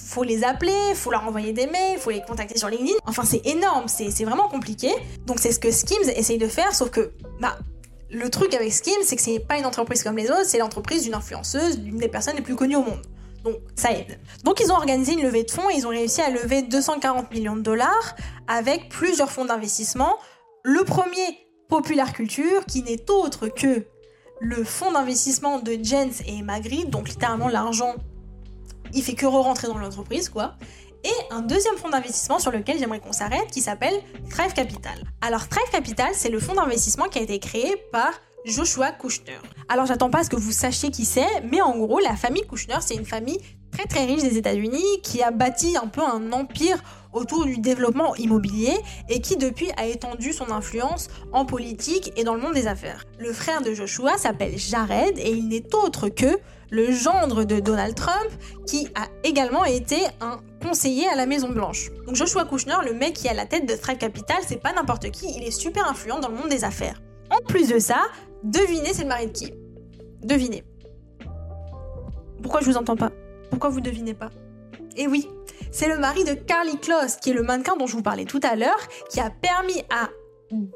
[0.08, 2.96] faut les appeler, faut leur envoyer des mails, faut les contacter sur LinkedIn.
[3.06, 4.90] Enfin, c'est énorme, c'est vraiment compliqué.
[5.26, 7.58] Donc, c'est ce que Skims essaye de faire, sauf que, bah,
[8.10, 11.02] le truc avec Skims, c'est que c'est pas une entreprise comme les autres, c'est l'entreprise
[11.02, 13.02] d'une influenceuse, d'une des personnes les plus connues au monde.
[13.44, 14.18] Donc, ça aide.
[14.44, 17.30] Donc, ils ont organisé une levée de fonds et ils ont réussi à lever 240
[17.30, 20.16] millions de dollars avec plusieurs fonds d'investissement.
[20.64, 23.84] Le premier, Popular Culture, qui n'est autre que
[24.40, 27.94] le fonds d'investissement de Jens et Magritte, donc littéralement l'argent
[28.94, 30.54] il fait que re-rentrer dans l'entreprise, quoi.
[31.04, 33.94] Et un deuxième fonds d'investissement sur lequel j'aimerais qu'on s'arrête qui s'appelle
[34.30, 34.98] Thrive Capital.
[35.20, 38.10] Alors Thrive Capital, c'est le fonds d'investissement qui a été créé par
[38.44, 39.38] Joshua Kushner.
[39.68, 42.46] Alors j'attends pas à ce que vous sachiez qui c'est, mais en gros, la famille
[42.46, 43.38] Kushner, c'est une famille
[43.70, 48.14] très très riche des États-Unis qui a bâti un peu un empire autour du développement
[48.16, 48.74] immobilier
[49.08, 53.04] et qui depuis a étendu son influence en politique et dans le monde des affaires.
[53.18, 56.38] Le frère de Joshua s'appelle Jared et il n'est autre que
[56.70, 58.28] le gendre de Donald Trump,
[58.66, 61.90] qui a également été un conseiller à la Maison Blanche.
[62.06, 65.10] Donc Joshua Kushner, le mec qui à la tête de Thrive Capital, c'est pas n'importe
[65.10, 67.00] qui, il est super influent dans le monde des affaires.
[67.30, 68.00] En plus de ça,
[68.42, 69.52] devinez c'est le mari de qui?
[70.22, 70.62] Devinez.
[72.42, 73.12] Pourquoi je vous entends pas?
[73.50, 74.30] Pourquoi vous devinez pas?
[74.96, 75.28] Eh oui,
[75.70, 78.40] c'est le mari de Carly Kloss, qui est le mannequin dont je vous parlais tout
[78.42, 80.08] à l'heure, qui a permis à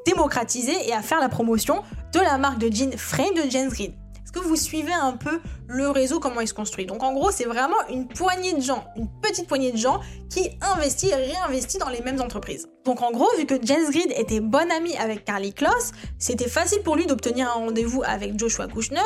[0.05, 1.81] démocratiser et à faire la promotion
[2.13, 3.93] de la marque de jeans Frame de James Green
[4.33, 7.45] que vous suivez un peu le réseau, comment il se construit Donc en gros, c'est
[7.45, 11.89] vraiment une poignée de gens, une petite poignée de gens qui investit et réinvestit dans
[11.89, 12.67] les mêmes entreprises.
[12.83, 16.81] Donc en gros, vu que Jens Grid était bon ami avec Carly Kloss, c'était facile
[16.81, 18.99] pour lui d'obtenir un rendez-vous avec Joshua Kushner,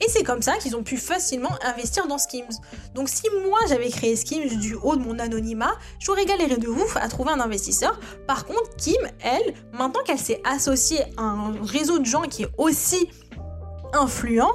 [0.00, 2.60] et c'est comme ça qu'ils ont pu facilement investir dans Skims.
[2.94, 6.96] Donc si moi j'avais créé Skims du haut de mon anonymat, j'aurais galéré de ouf
[6.96, 7.98] à trouver un investisseur.
[8.26, 12.50] Par contre, Kim, elle, maintenant qu'elle s'est associée à un réseau de gens qui est
[12.58, 13.08] aussi
[13.94, 14.52] influent,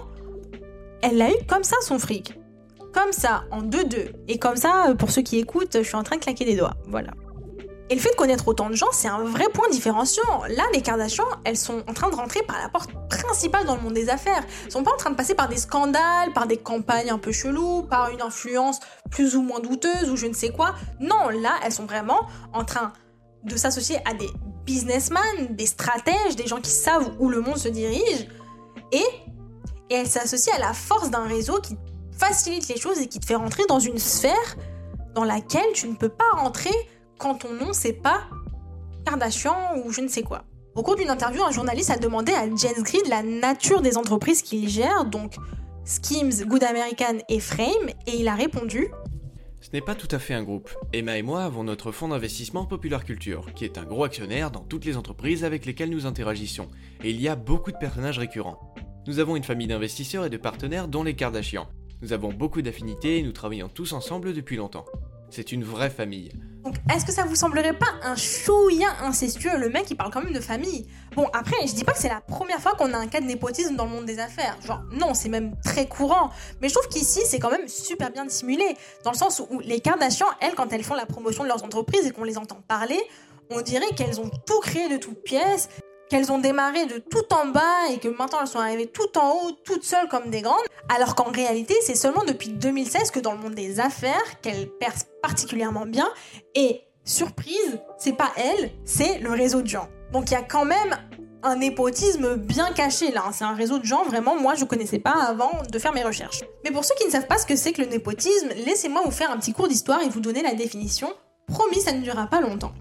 [1.01, 2.33] elle a eu comme ça son fric.
[2.93, 4.11] Comme ça, en deux-deux.
[4.27, 6.55] Et comme ça, euh, pour ceux qui écoutent, je suis en train de claquer des
[6.55, 6.73] doigts.
[6.87, 7.11] Voilà.
[7.91, 10.43] Et le fait de connaître autant de gens, c'est un vrai point différenciant.
[10.47, 13.81] Là, les Kardashians, elles sont en train de rentrer par la porte principale dans le
[13.81, 14.43] monde des affaires.
[14.65, 17.31] Elles sont pas en train de passer par des scandales, par des campagnes un peu
[17.31, 20.75] cheloues, par une influence plus ou moins douteuse ou je ne sais quoi.
[20.99, 22.93] Non, là, elles sont vraiment en train
[23.43, 24.29] de s'associer à des
[24.65, 28.27] businessmen, des stratèges, des gens qui savent où le monde se dirige.
[28.91, 29.05] Et
[29.89, 31.77] et elle s'associe à la force d'un réseau qui
[32.11, 34.57] facilite les choses et qui te fait rentrer dans une sphère
[35.15, 36.73] dans laquelle tu ne peux pas rentrer
[37.17, 38.21] quand ton nom c'est pas
[39.05, 40.43] Kardashian ou je ne sais quoi.
[40.75, 44.41] Au cours d'une interview, un journaliste a demandé à James Grid la nature des entreprises
[44.41, 45.35] qu'il gère, donc
[45.83, 48.89] Skims, Good American et Frame, et il a répondu
[49.61, 50.69] Ce n'est pas tout à fait un groupe.
[50.93, 54.61] Emma et moi avons notre fonds d'investissement Popular Culture, qui est un gros actionnaire dans
[54.61, 56.67] toutes les entreprises avec lesquelles nous interagissons,
[57.03, 58.73] et il y a beaucoup de personnages récurrents.
[59.09, 61.65] Nous avons une famille d'investisseurs et de partenaires dont les Kardashians.
[62.03, 64.85] Nous avons beaucoup d'affinités et nous travaillons tous ensemble depuis longtemps.
[65.31, 66.31] C'est une vraie famille.
[66.63, 69.57] Donc, est-ce que ça vous semblerait pas un chouïa incestueux?
[69.57, 70.85] Le mec, il parle quand même de famille.
[71.15, 73.25] Bon, après, je dis pas que c'est la première fois qu'on a un cas de
[73.25, 74.55] népotisme dans le monde des affaires.
[74.63, 76.29] Genre, non, c'est même très courant.
[76.61, 78.77] Mais je trouve qu'ici, c'est quand même super bien dissimulé.
[79.03, 82.05] Dans le sens où les Kardashians, elles, quand elles font la promotion de leurs entreprises
[82.05, 83.01] et qu'on les entend parler,
[83.49, 85.69] on dirait qu'elles ont tout créé de toutes pièces,
[86.09, 89.31] qu'elles ont démarré de tout en bas et que maintenant elles sont arrivées tout en
[89.31, 90.57] haut, toutes seules comme des grandes,
[90.93, 95.05] alors qu'en réalité c'est seulement depuis 2016 que dans le monde des affaires qu'elles percent
[95.21, 96.09] particulièrement bien
[96.55, 99.87] et surprise, c'est pas elle, c'est le réseau de gens.
[100.11, 100.97] Donc il y a quand même
[101.43, 103.23] un népotisme bien caché là.
[103.31, 106.43] C'est un réseau de gens, vraiment, moi je connaissais pas avant de faire mes recherches.
[106.63, 109.11] Mais pour ceux qui ne savent pas ce que c'est que le népotisme, laissez-moi vous
[109.11, 111.13] faire un petit cours d'histoire et vous donner la définition.
[111.47, 112.73] Promis, ça ne durera pas longtemps.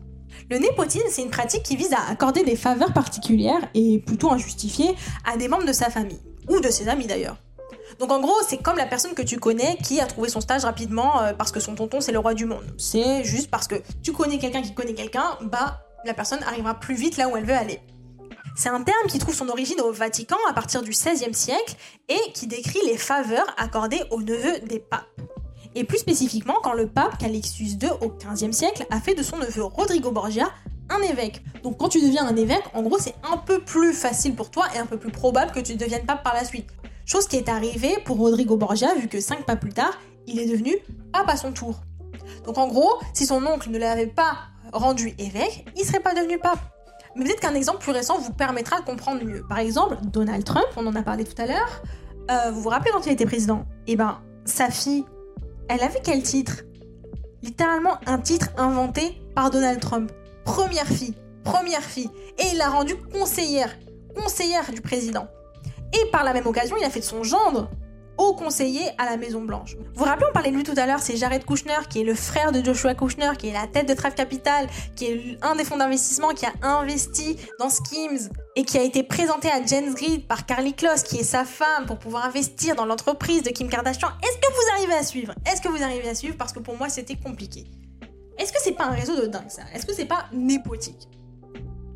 [0.51, 4.95] Le népotisme, c'est une pratique qui vise à accorder des faveurs particulières et plutôt injustifiées
[5.31, 7.37] à des membres de sa famille, ou de ses amis d'ailleurs.
[7.99, 10.65] Donc en gros, c'est comme la personne que tu connais qui a trouvé son stage
[10.65, 12.65] rapidement euh, parce que son tonton c'est le roi du monde.
[12.79, 16.95] C'est juste parce que tu connais quelqu'un qui connaît quelqu'un, bah la personne arrivera plus
[16.95, 17.81] vite là où elle veut aller.
[18.57, 21.77] C'est un terme qui trouve son origine au Vatican à partir du XVIe siècle
[22.09, 25.07] et qui décrit les faveurs accordées aux neveux des papes.
[25.75, 29.37] Et plus spécifiquement quand le pape Calixtus II au XVe siècle a fait de son
[29.37, 30.49] neveu Rodrigo Borgia
[30.91, 31.43] un évêque.
[31.63, 34.65] Donc quand tu deviens un évêque, en gros c'est un peu plus facile pour toi
[34.75, 36.69] et un peu plus probable que tu deviennes pape par la suite.
[37.05, 39.93] Chose qui est arrivée pour Rodrigo Borgia vu que cinq pas plus tard,
[40.27, 40.77] il est devenu
[41.13, 41.81] pape à son tour.
[42.45, 44.37] Donc en gros, si son oncle ne l'avait pas
[44.73, 46.59] rendu évêque, il serait pas devenu pape.
[47.17, 49.43] Mais peut-être qu'un exemple plus récent vous permettra de comprendre mieux.
[49.49, 51.83] Par exemple, Donald Trump, on en a parlé tout à l'heure.
[52.31, 53.65] Euh, vous vous rappelez quand il était président?
[53.87, 55.05] Eh ben, sa fille,
[55.69, 56.63] elle avait quel titre?
[57.43, 60.11] Littéralement un titre inventé par Donald Trump.
[60.45, 62.11] Première fille, première fille.
[62.39, 63.77] Et il l'a rendue conseillère,
[64.17, 65.29] conseillère du président.
[65.93, 67.71] Et par la même occasion, il a fait de son gendre
[68.19, 69.77] haut conseiller à la Maison Blanche.
[69.77, 72.05] Vous vous rappelez, on parlait de lui tout à l'heure, c'est Jared Kushner, qui est
[72.05, 75.57] le frère de Joshua Kushner, qui est la tête de Trave Capital, qui est un
[75.57, 79.95] des fonds d'investissement qui a investi dans Skims et qui a été présenté à James
[79.95, 83.69] Grid par Carly Kloss, qui est sa femme, pour pouvoir investir dans l'entreprise de Kim
[83.69, 84.09] Kardashian.
[84.23, 85.35] Est-ce que vous arrivez à suivre?
[85.51, 86.37] Est-ce que vous arrivez à suivre?
[86.37, 87.67] Parce que pour moi, c'était compliqué.
[88.39, 89.63] Est-ce que c'est pas un réseau de dingue ça?
[89.75, 91.09] Est-ce que c'est pas népotique?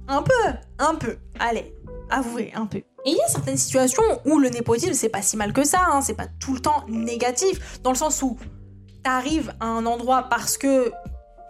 [0.09, 0.33] Un peu,
[0.79, 1.17] un peu.
[1.39, 1.75] Allez,
[2.13, 2.79] avouez un peu.
[2.79, 5.81] Et il y a certaines situations où le népotisme, c'est pas si mal que ça,
[5.91, 8.39] hein, c'est pas tout le temps négatif, dans le sens où
[9.03, 10.93] t'arrives à un endroit parce que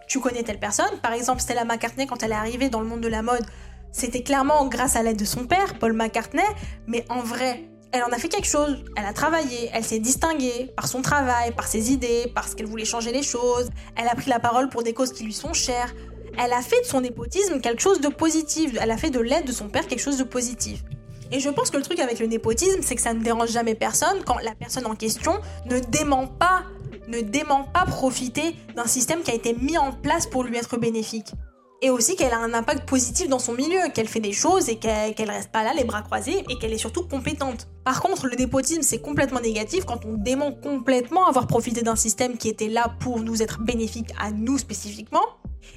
[0.07, 0.97] tu connais telle personne.
[1.01, 3.45] Par exemple, Stella McCartney, quand elle est arrivée dans le monde de la mode,
[3.91, 6.41] c'était clairement grâce à l'aide de son père, Paul McCartney,
[6.87, 8.83] mais en vrai, elle en a fait quelque chose.
[8.97, 12.85] Elle a travaillé, elle s'est distinguée par son travail, par ses idées, parce qu'elle voulait
[12.85, 13.69] changer les choses.
[13.95, 15.93] Elle a pris la parole pour des causes qui lui sont chères.
[16.37, 18.75] Elle a fait de son népotisme quelque chose de positif.
[18.81, 20.83] Elle a fait de l'aide de son père quelque chose de positif.
[21.31, 23.75] Et je pense que le truc avec le népotisme, c'est que ça ne dérange jamais
[23.75, 25.33] personne quand la personne en question
[25.65, 26.63] ne dément pas,
[27.07, 27.21] ne
[27.85, 31.31] profiter d'un système qui a été mis en place pour lui être bénéfique.
[31.81, 34.77] Et aussi qu'elle a un impact positif dans son milieu, qu'elle fait des choses et
[34.77, 37.67] qu'elle reste pas là les bras croisés et qu'elle est surtout compétente.
[37.83, 42.37] Par contre, le népotisme c'est complètement négatif quand on dément complètement avoir profité d'un système
[42.37, 45.25] qui était là pour nous être bénéfique à nous spécifiquement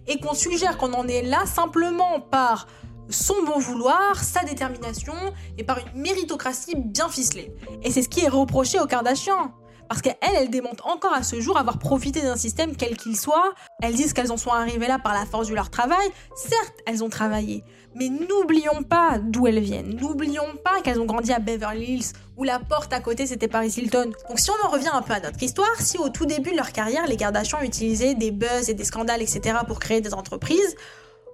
[0.07, 2.66] et qu'on suggère qu'on en est là simplement par
[3.09, 5.14] son bon vouloir, sa détermination
[5.59, 7.53] et par une méritocratie bien ficelée.
[7.83, 9.53] Et c'est ce qui est reproché aux Kardashian.
[9.88, 13.55] Parce qu'elles, elles démontent encore à ce jour avoir profité d'un système quel qu'il soit.
[13.83, 16.09] Elles disent qu'elles en sont arrivées là par la force de leur travail.
[16.35, 17.64] Certes, elles ont travaillé.
[17.94, 19.96] Mais n'oublions pas d'où elles viennent.
[19.96, 23.72] N'oublions pas qu'elles ont grandi à Beverly Hills, où la porte à côté c'était Paris
[23.77, 24.12] Hilton.
[24.29, 26.57] Donc si on en revient un peu à notre histoire, si au tout début de
[26.57, 29.59] leur carrière, les Kardashian utilisaient des buzz et des scandales, etc.
[29.66, 30.77] pour créer des entreprises,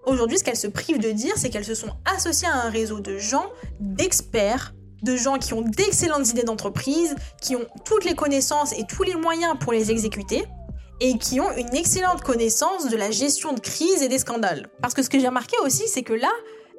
[0.05, 2.99] Aujourd'hui, ce qu'elles se privent de dire, c'est qu'elles se sont associées à un réseau
[2.99, 3.47] de gens,
[3.79, 9.03] d'experts, de gens qui ont d'excellentes idées d'entreprise, qui ont toutes les connaissances et tous
[9.03, 10.45] les moyens pour les exécuter,
[11.01, 14.69] et qui ont une excellente connaissance de la gestion de crise et des scandales.
[14.81, 16.31] Parce que ce que j'ai remarqué aussi, c'est que là,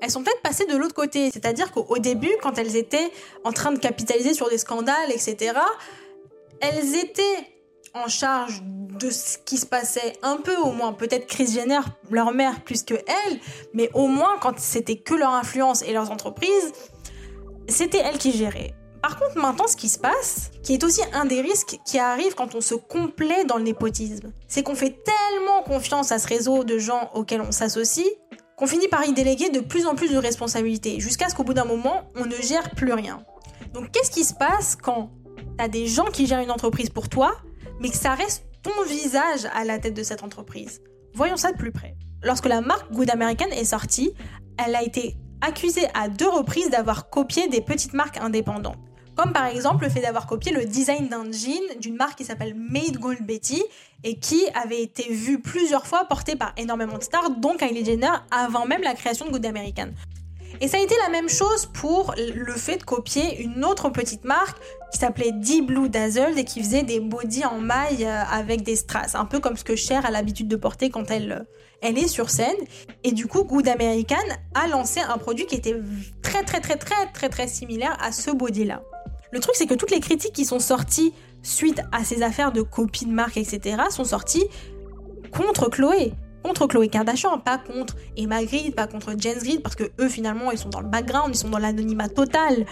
[0.01, 1.29] elles sont peut-être passées de l'autre côté.
[1.31, 3.12] C'est-à-dire qu'au début, quand elles étaient
[3.43, 5.53] en train de capitaliser sur des scandales, etc.,
[6.62, 7.53] elles étaient
[7.93, 12.31] en charge de ce qui se passait un peu au moins, peut-être Chris Jenner, leur
[12.31, 13.39] mère plus que elle,
[13.73, 16.73] mais au moins quand c'était que leur influence et leurs entreprises,
[17.67, 18.73] c'était elle qui gérait.
[19.02, 22.36] Par contre, maintenant, ce qui se passe, qui est aussi un des risques qui arrive
[22.36, 26.63] quand on se complaît dans le népotisme, c'est qu'on fait tellement confiance à ce réseau
[26.63, 28.08] de gens auxquels on s'associe
[28.56, 31.54] qu'on finit par y déléguer de plus en plus de responsabilités, jusqu'à ce qu'au bout
[31.54, 33.26] d'un moment, on ne gère plus rien.
[33.73, 35.12] Donc, qu'est-ce qui se passe quand
[35.58, 37.36] t'as des gens qui gèrent une entreprise pour toi,
[37.82, 40.82] mais que ça reste ton visage à la tête de cette entreprise?
[41.13, 41.95] Voyons ça de plus près.
[42.23, 44.13] Lorsque la marque Good American est sortie,
[44.63, 48.77] elle a été accusée à deux reprises d'avoir copié des petites marques indépendantes.
[49.15, 52.56] Comme par exemple le fait d'avoir copié le design d'un jean d'une marque qui s'appelle
[52.56, 53.62] Made Gold Betty
[54.03, 58.12] et qui avait été vu plusieurs fois porté par énormément de stars, dont Kylie Jenner,
[58.32, 59.89] avant même la création de Good American.
[60.61, 64.23] Et ça a été la même chose pour le fait de copier une autre petite
[64.23, 64.57] marque
[64.91, 68.75] qui s'appelait Deep Blue Dazzled et qui faisait des bodys en maille euh, avec des
[68.75, 71.43] strass, un peu comme ce que Cher a l'habitude de porter quand elle, euh,
[71.81, 72.55] elle est sur scène.
[73.03, 74.15] Et du coup, Good American
[74.53, 75.75] a lancé un produit qui était
[76.21, 78.83] très très très très très très similaire à ce body-là.
[79.31, 82.61] Le truc, c'est que toutes les critiques qui sont sorties suite à ces affaires de
[82.61, 84.45] copie de marque, etc., sont sorties
[85.31, 86.13] contre Chloé
[86.43, 90.51] contre Chloé Kardashian, pas contre Emma Grid, pas contre Jens Grid, parce que eux finalement
[90.51, 92.65] ils sont dans le background, ils sont dans l'anonymat total.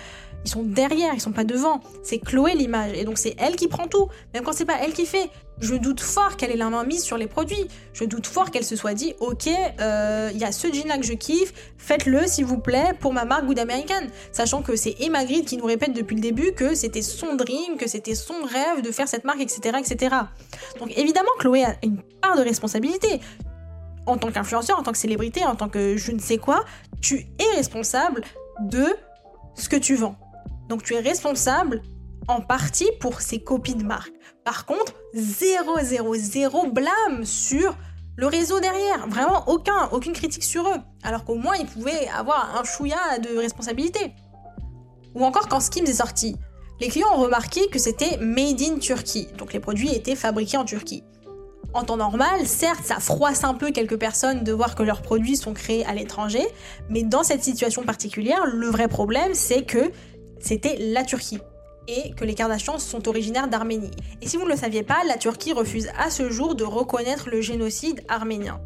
[0.43, 1.81] Ils sont derrière, ils sont pas devant.
[2.03, 4.93] C'est Chloé l'image, et donc c'est elle qui prend tout, même quand c'est pas elle
[4.93, 5.29] qui fait.
[5.59, 7.67] Je doute fort qu'elle ait la main mise sur les produits.
[7.93, 9.47] Je doute fort qu'elle se soit dit, ok,
[9.79, 13.13] euh, il y a ce jean là que je kiffe, faites-le s'il vous plaît pour
[13.13, 14.07] ma marque Good American.
[14.31, 17.77] Sachant que c'est Emma Grid qui nous répète depuis le début que c'était son dream,
[17.77, 20.15] que c'était son rêve de faire cette marque, etc., etc.
[20.79, 23.21] Donc évidemment, Chloé a une part de responsabilité
[24.05, 26.65] en tant qu'influenceur, en tant que célébrité, en tant que je ne sais quoi,
[27.01, 28.21] tu es responsable
[28.61, 28.85] de
[29.55, 30.15] ce que tu vends.
[30.69, 31.81] Donc tu es responsable
[32.27, 34.13] en partie pour ces copies de marque.
[34.45, 37.75] Par contre, 0, 0, 0 blâme sur
[38.15, 39.07] le réseau derrière.
[39.07, 40.79] Vraiment aucun, aucune critique sur eux.
[41.03, 44.13] Alors qu'au moins ils pouvaient avoir un chouïa de responsabilité.
[45.15, 46.35] Ou encore quand Skims est sorti,
[46.79, 49.27] les clients ont remarqué que c'était made in Turkey.
[49.37, 51.03] Donc les produits étaient fabriqués en Turquie.
[51.73, 55.37] En temps normal, certes, ça froisse un peu quelques personnes de voir que leurs produits
[55.37, 56.45] sont créés à l'étranger,
[56.89, 59.91] mais dans cette situation particulière, le vrai problème, c'est que
[60.39, 61.39] c'était la Turquie
[61.87, 63.91] et que les Kardashians sont originaires d'Arménie.
[64.21, 67.29] Et si vous ne le saviez pas, la Turquie refuse à ce jour de reconnaître
[67.29, 68.59] le génocide arménien.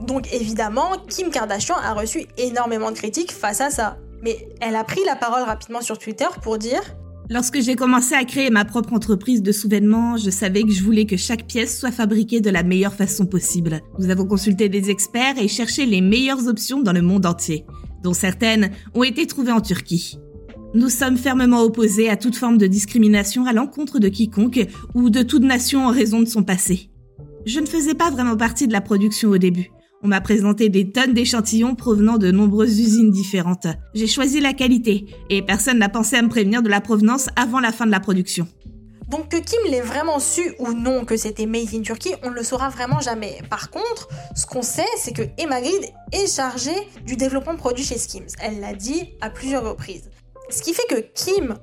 [0.00, 3.98] Donc évidemment, Kim Kardashian a reçu énormément de critiques face à ça.
[4.22, 6.82] Mais elle a pris la parole rapidement sur Twitter pour dire
[7.30, 11.06] Lorsque j'ai commencé à créer ma propre entreprise de souvènements, je savais que je voulais
[11.06, 13.80] que chaque pièce soit fabriquée de la meilleure façon possible.
[13.98, 17.64] Nous avons consulté des experts et cherché les meilleures options dans le monde entier,
[18.02, 20.18] dont certaines ont été trouvées en Turquie.
[20.74, 25.22] Nous sommes fermement opposés à toute forme de discrimination à l'encontre de quiconque ou de
[25.22, 26.90] toute nation en raison de son passé.
[27.46, 29.70] Je ne faisais pas vraiment partie de la production au début.
[30.04, 33.68] On m'a présenté des tonnes d'échantillons provenant de nombreuses usines différentes.
[33.94, 37.60] J'ai choisi la qualité et personne n'a pensé à me prévenir de la provenance avant
[37.60, 38.48] la fin de la production.
[39.08, 42.34] Donc que Kim l'ait vraiment su ou non que c'était Made in Turkey, on ne
[42.34, 43.42] le saura vraiment jamais.
[43.48, 47.84] Par contre, ce qu'on sait, c'est que Emma Grid est chargée du développement de produits
[47.84, 48.26] chez Skims.
[48.40, 50.10] Elle l'a dit à plusieurs reprises.
[50.50, 51.54] Ce qui fait que Kim,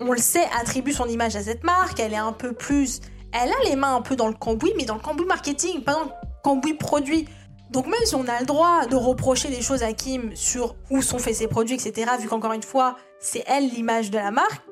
[0.00, 3.00] on le sait, attribue son image à cette marque, elle est un peu plus...
[3.32, 5.94] Elle a les mains un peu dans le cambouis, mais dans le cambouis marketing, pas
[5.94, 6.10] dans le
[6.44, 7.26] cambouis produit.
[7.72, 11.00] Donc même si on a le droit de reprocher des choses à Kim sur où
[11.00, 14.62] sont faits ses produits, etc., vu qu'encore une fois, c'est elle l'image de la marque,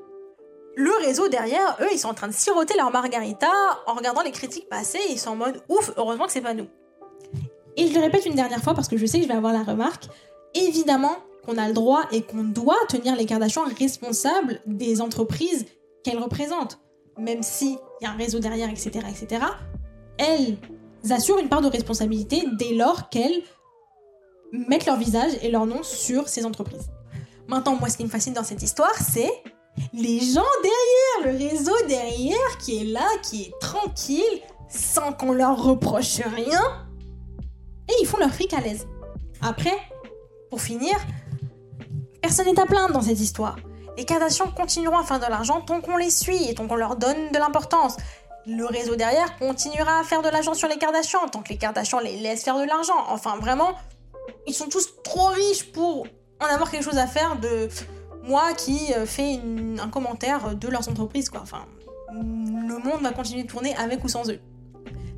[0.76, 3.50] le réseau derrière, eux, ils sont en train de siroter leur margarita
[3.86, 6.68] en regardant les critiques passer, ils sont en mode ouf, heureusement que c'est pas nous.
[7.76, 9.54] Et je le répète une dernière fois parce que je sais que je vais avoir
[9.54, 10.04] la remarque.
[10.54, 15.64] Évidemment, qu'on a le droit et qu'on doit tenir les Kardashians responsables des entreprises
[16.04, 16.78] qu'elles représentent.
[17.18, 19.46] Même s'il y a un réseau derrière, etc., etc.,
[20.18, 20.58] elles
[21.10, 23.42] assurent une part de responsabilité dès lors qu'elles
[24.52, 26.90] mettent leur visage et leur nom sur ces entreprises.
[27.48, 29.30] Maintenant, moi, ce qui me fascine dans cette histoire, c'est
[29.92, 35.62] les gens derrière, le réseau derrière qui est là, qui est tranquille, sans qu'on leur
[35.62, 36.62] reproche rien,
[37.88, 38.86] et ils font leur fric à l'aise.
[39.40, 39.76] Après,
[40.48, 40.94] pour finir,
[42.20, 43.56] Personne n'est à plaindre dans cette histoire.
[43.96, 46.96] Les Kardashians continueront à faire de l'argent tant qu'on les suit et tant qu'on leur
[46.96, 47.96] donne de l'importance.
[48.46, 52.00] Le réseau derrière continuera à faire de l'argent sur les Kardashians tant que les Kardashians
[52.00, 53.04] les laissent faire de l'argent.
[53.08, 53.72] Enfin, vraiment,
[54.46, 56.06] ils sont tous trop riches pour
[56.40, 57.68] en avoir quelque chose à faire de
[58.22, 59.40] moi qui euh, fais
[59.78, 61.40] un commentaire de leurs entreprises, quoi.
[61.42, 61.66] Enfin,
[62.12, 64.40] le monde va continuer de tourner avec ou sans eux.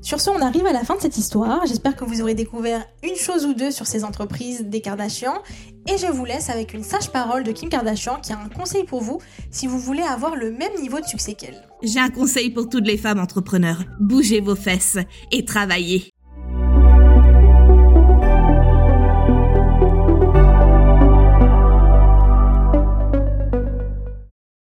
[0.02, 1.64] Sur ce, on arrive à la fin de cette histoire.
[1.64, 5.40] J'espère que vous aurez découvert une chose ou deux sur ces entreprises des Kardashians.
[5.88, 8.82] Et je vous laisse avec une sage parole de Kim Kardashian qui a un conseil
[8.82, 9.20] pour vous
[9.52, 11.62] si vous voulez avoir le même niveau de succès qu'elle.
[11.84, 13.84] J'ai un conseil pour toutes les femmes entrepreneurs.
[14.00, 14.98] Bougez vos fesses
[15.30, 16.10] et travaillez.